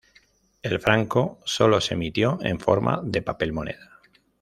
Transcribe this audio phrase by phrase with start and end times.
[0.63, 3.99] El franco sólo se emitió en forma de papel moneda.